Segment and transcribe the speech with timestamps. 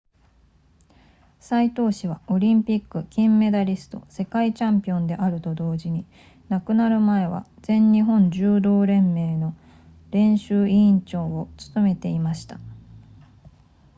[1.39, 6.07] 斎藤氏はオリンピック金メダリスト世界チャンピオンであると同時に
[6.49, 9.53] 亡くなる前は全日本柔道連盟の
[10.09, 12.59] 練習委員長を務めていました